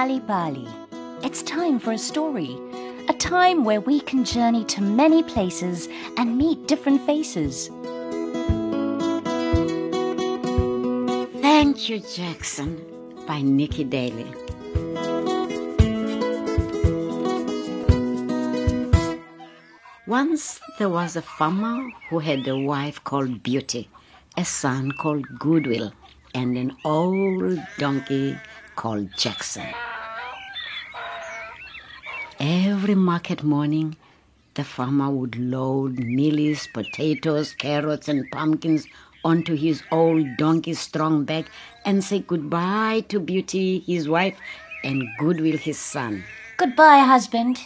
[0.00, 0.66] Bali Bali.
[1.22, 2.56] It's time for a story.
[3.10, 7.68] A time where we can journey to many places and meet different faces.
[11.42, 12.80] Thank you, Jackson,
[13.26, 14.24] by Niki Daly.
[20.06, 23.90] Once there was a farmer who had a wife called Beauty,
[24.38, 25.92] a son called Goodwill,
[26.32, 28.38] and an old donkey
[28.80, 29.66] called Jackson.
[32.40, 33.96] Every market morning,
[34.54, 38.86] the farmer would load mealies, potatoes, carrots, and pumpkins
[39.22, 41.44] onto his old donkey's strong back
[41.84, 44.38] and say goodbye to Beauty, his wife,
[44.82, 46.24] and Goodwill, his son.
[46.56, 47.60] Goodbye, husband,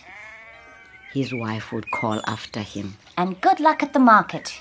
[1.12, 2.96] His wife would call after him.
[3.16, 4.52] and good luck at the market.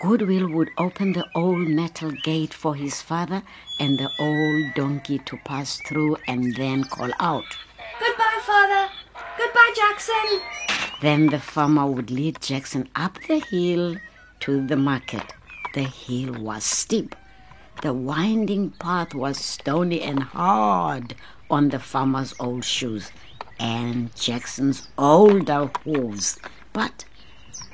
[0.00, 3.42] Goodwill would open the old metal gate for his father
[3.78, 7.44] and the old donkey to pass through and then call out.
[7.98, 8.88] Goodbye, Father.
[9.36, 10.40] Goodbye, Jackson.
[11.02, 13.96] Then the farmer would lead Jackson up the hill
[14.40, 15.34] to the market.
[15.74, 17.14] The hill was steep.
[17.82, 21.14] The winding path was stony and hard
[21.50, 23.10] on the farmer's old shoes
[23.58, 26.38] and Jackson's older hooves.
[26.72, 27.04] But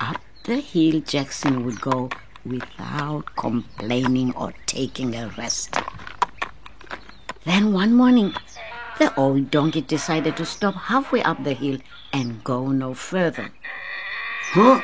[0.01, 2.09] up the hill Jackson would go
[2.45, 5.77] without complaining or taking a rest.
[7.45, 8.33] Then one morning,
[8.99, 11.79] the old donkey decided to stop halfway up the hill
[12.13, 13.51] and go no further,
[14.53, 14.81] Huh?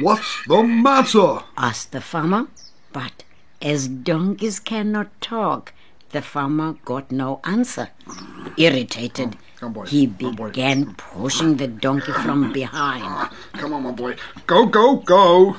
[0.00, 1.38] What's the matter?
[1.56, 2.48] asked the farmer.
[2.92, 3.22] But
[3.62, 5.72] as donkeys cannot talk,
[6.10, 7.90] the farmer got no answer.
[8.56, 9.86] Irritated, Come, boy.
[9.86, 13.04] he began pushing the donkey from behind.
[13.06, 14.16] Ah, come on, my boy.
[14.46, 15.56] Go, go, go.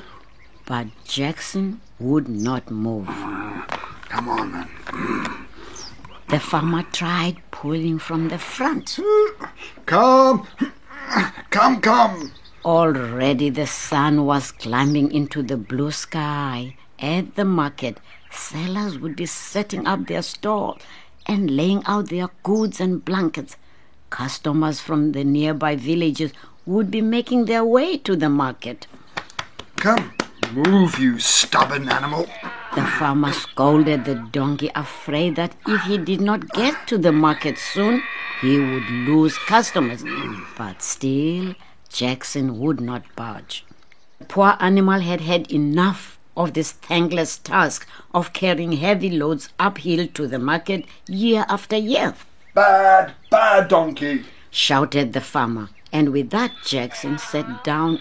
[0.66, 3.06] But Jackson would not move.
[3.06, 4.68] Come on, man.
[6.28, 9.00] The farmer tried pulling from the front.
[9.86, 10.46] Come.
[11.50, 12.30] Come, come.
[12.64, 16.76] Already the sun was climbing into the blue sky.
[17.00, 17.98] At the market,
[18.30, 20.78] sellers would be setting up their stall
[21.26, 23.56] and laying out their goods and blankets.
[24.10, 26.32] Customers from the nearby villages
[26.66, 28.86] would be making their way to the market.
[29.76, 30.12] Come.
[30.52, 32.26] Move, you stubborn animal.
[32.74, 37.58] The farmer scolded the donkey, afraid that if he did not get to the market
[37.58, 38.02] soon,
[38.40, 40.04] he would lose customers.
[40.56, 41.54] But still,
[41.88, 43.64] Jackson would not budge.
[44.18, 50.06] The poor animal had had enough of this thankless task of carrying heavy loads uphill
[50.08, 52.14] to the market year after year,
[52.58, 54.24] Bad, bad donkey.
[54.50, 55.68] shouted the farmer.
[55.92, 58.00] And with that, Jackson sat down.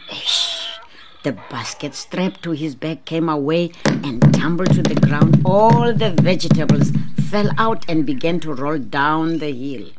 [1.22, 5.44] The basket strapped to his back came away and tumbled to the ground.
[5.46, 6.92] All the vegetables
[7.30, 9.90] fell out and began to roll down the hill.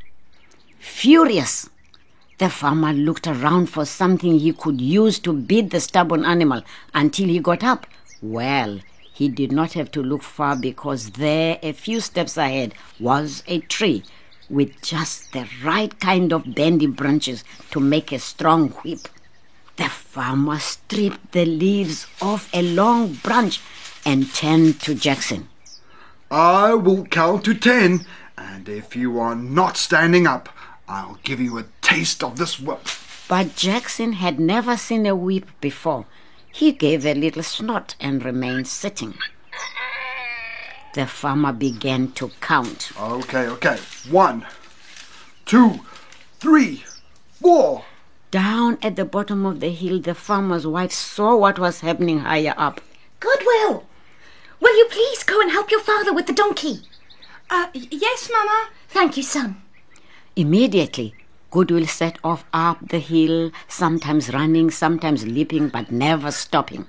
[0.81, 1.71] Furious,
[2.39, 7.29] the farmer looked around for something he could use to beat the stubborn animal until
[7.29, 7.87] he got up.
[8.21, 8.81] Well,
[9.15, 13.61] he did not have to look far because there, a few steps ahead, was a
[13.61, 14.03] tree
[14.51, 19.09] with just the right kind of bendy branches to make a strong whip.
[19.77, 23.61] The farmer stripped the leaves off a long branch
[24.05, 25.49] and turned to Jackson.
[26.31, 28.05] I will count to ten,
[28.37, 30.49] and if you are not standing up,
[30.89, 32.87] I'll give you a taste of this whip.
[33.29, 36.07] But Jackson had never seen a whip before.
[36.51, 39.15] He gave a little snort and remained sitting.
[40.95, 42.91] The farmer began to count.
[42.99, 43.79] Okay, okay.
[44.11, 44.47] One,
[45.45, 45.81] two,
[46.41, 46.85] three,
[47.41, 47.85] four.
[48.31, 52.55] Down at the bottom of the hill, the farmer's wife saw what was happening higher
[52.57, 52.81] up.
[53.21, 53.87] Goodwill,
[54.61, 56.81] will you please go and help your father with the donkey?
[57.51, 58.69] Uh, y- yes, Mama.
[58.89, 59.63] Thank you, son.
[60.37, 61.15] Immediately,
[61.51, 66.87] Goodwill set off up the hill, sometimes running, sometimes leaping, but never stopping.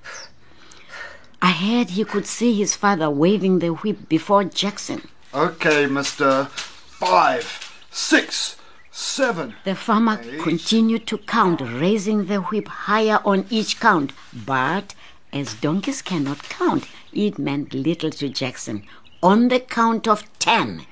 [1.42, 5.08] Ahead, he could see his father waving the whip before Jackson.
[5.34, 6.46] Okay, mister.
[6.46, 8.58] Five, six,
[8.92, 9.56] seven.
[9.64, 14.12] The farmer continued to count, raising the whip higher on each count.
[14.34, 14.96] But
[15.32, 18.84] as donkeys cannot count, it meant little to Jackson.
[19.24, 20.86] On the count of ten,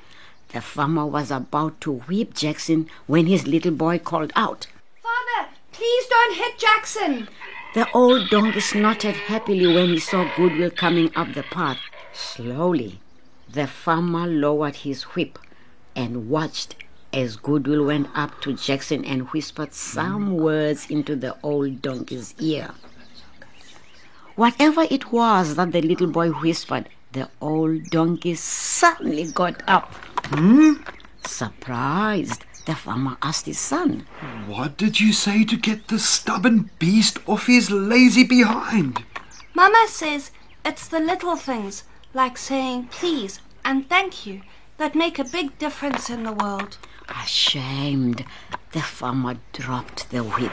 [0.49, 4.67] the farmer was about to whip Jackson when his little boy called out.
[5.03, 7.27] Father, please don't hit Jackson.
[7.73, 11.77] The old donkey snorted happily when he saw Goodwill coming up the path.
[12.13, 12.99] Slowly,
[13.51, 15.37] the farmer lowered his whip
[15.95, 16.75] and watched
[17.13, 22.71] as Goodwill went up to Jackson and whispered some words into the old donkey's ear.
[24.35, 29.93] Whatever it was that the little boy whispered, the old donkey suddenly got up.
[30.25, 30.73] Hmm?
[31.25, 34.05] Surprised, the farmer asked his son.
[34.45, 39.03] What did you say to get the stubborn beast off his lazy behind?
[39.55, 40.31] Mama says
[40.65, 44.41] it's the little things, like saying please and thank you,
[44.77, 46.77] that make a big difference in the world.
[47.23, 48.25] Ashamed,
[48.73, 50.51] the farmer dropped the whip.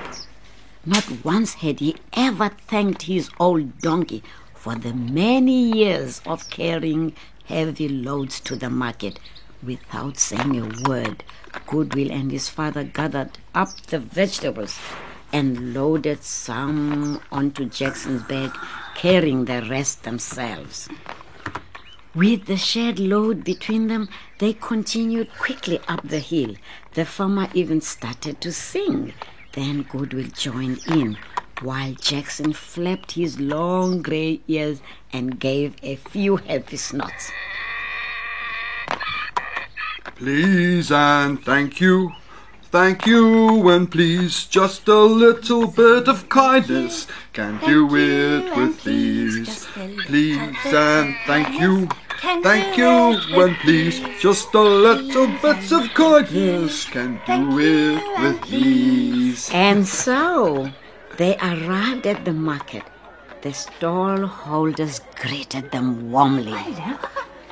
[0.87, 4.23] Not once had he ever thanked his old donkey
[4.55, 7.15] for the many years of carrying
[7.47, 9.19] heavy loads to the market
[9.67, 11.25] without saying a word.
[11.67, 14.79] Goodwill and his father gathered up the vegetables
[15.33, 18.53] and loaded some onto Jackson's bag,
[18.95, 20.89] carrying the rest themselves.
[22.15, 24.09] With the shared load between them,
[24.39, 26.55] they continued quickly up the hill.
[26.93, 29.13] The farmer even started to sing.
[29.53, 31.19] Then Goodwill joined in,
[31.61, 34.81] while Jackson flapped his long gray ears
[35.13, 37.33] and gave a few happy snorts.
[40.17, 42.13] Please and thank you.
[42.71, 49.67] Thank you and please, just a little bit of kindness can do it with ease.
[50.07, 51.89] Please and thank you.
[52.43, 59.51] Thank you and please, just a little bit of kindness can do it with ease.
[59.53, 60.71] And so
[61.17, 62.83] they arrived at the market.
[63.43, 66.59] The stall holders greeted them warmly.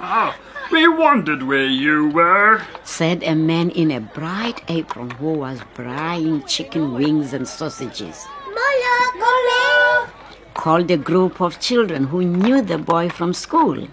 [0.00, 0.37] Ah,
[0.73, 6.43] we wondered where you were, said a man in a bright apron who was frying
[6.45, 8.27] chicken wings and sausages.
[8.47, 10.11] Mola, Mola!
[10.55, 13.87] Called a group of children who knew the boy from school.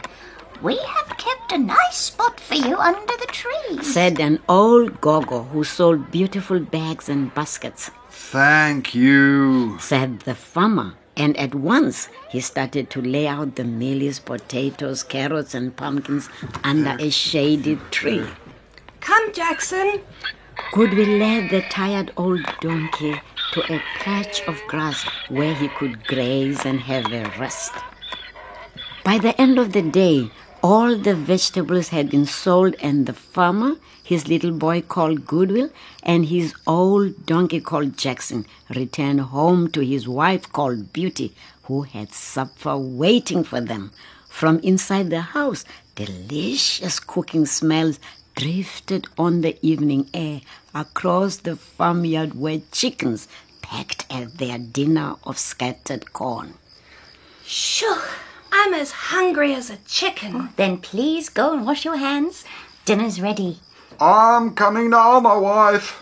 [0.62, 5.44] We have kept a nice spot for you under the tree, said an old gogo
[5.44, 7.92] who sold beautiful bags and baskets.
[8.10, 10.94] Thank you, said the farmer.
[11.20, 16.30] And at once he started to lay out the mealies, potatoes, carrots, and pumpkins
[16.64, 18.26] under a shady tree.
[19.02, 20.02] Come, Jackson.
[20.72, 23.22] Goodwill led the tired old donkey
[23.54, 27.74] to a patch of grass where he could graze and have a rest.
[29.04, 30.32] By the end of the day,
[30.62, 35.70] all the vegetables had been sold, and the farmer, his little boy called Goodwill,
[36.04, 38.46] and his old donkey called Jackson
[38.76, 41.34] returned home to his wife called Beauty,
[41.64, 43.92] who had supper waiting for them.
[44.28, 45.66] From inside the house,
[45.96, 48.00] delicious cooking smells
[48.36, 50.42] drifted on the evening air
[50.74, 53.28] across the farmyard where chickens
[53.62, 56.54] pecked at their dinner of scattered corn.
[57.46, 57.96] Shoo!
[58.52, 60.50] I'm as hungry as a chicken.
[60.56, 62.46] Then please go and wash your hands.
[62.86, 63.60] Dinner's ready.
[64.00, 66.02] I'm coming now, my wife.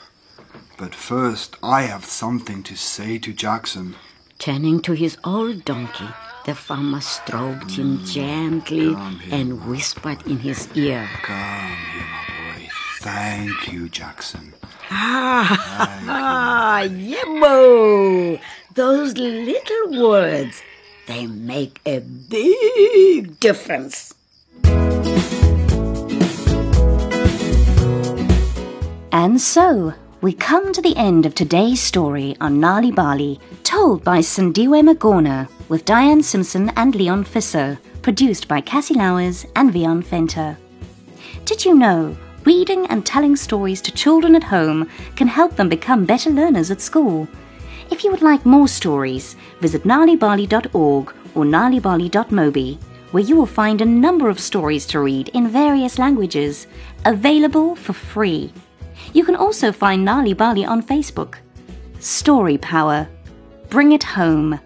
[0.77, 3.95] But first, I have something to say to Jackson.
[4.37, 6.07] Turning to his old donkey,
[6.45, 8.95] the farmer stroked him gently
[9.31, 11.09] and whispered in his ear.
[11.23, 12.69] Come here, my boy.
[12.99, 14.53] Thank you, Jackson.
[14.89, 18.39] Ah, ah, yebo!
[18.75, 20.61] Those little words,
[21.07, 24.13] they make a big difference.
[29.11, 34.83] And so, we come to the end of today's story on Nal'ibali, told by Sindiwe
[34.83, 40.57] Magona, with Diane Simpson and Leon Fisser, produced by Cassie Lowers and Vion Fenter.
[41.45, 46.05] Did you know reading and telling stories to children at home can help them become
[46.05, 47.27] better learners at school?
[47.89, 52.77] If you would like more stories, visit nalibali.org or nalibali.mobi,
[53.11, 56.67] where you will find a number of stories to read in various languages,
[57.05, 58.51] available for free.
[59.13, 61.35] You can also find Nal'ibali on Facebook.
[61.99, 63.07] Story Power.
[63.69, 64.59] Bring it home.